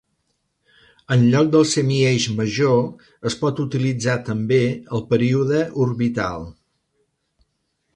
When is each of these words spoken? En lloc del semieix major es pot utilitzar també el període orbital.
En 1.15 1.25
lloc 1.33 1.51
del 1.55 1.67
semieix 1.73 2.25
major 2.41 2.81
es 3.31 3.37
pot 3.45 3.63
utilitzar 3.67 4.19
també 4.33 4.61
el 4.97 5.09
període 5.15 5.65
orbital. 5.89 6.53